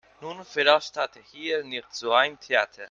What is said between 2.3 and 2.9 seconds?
Theater.